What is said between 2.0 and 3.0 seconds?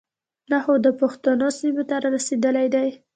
را رسېدلے دے.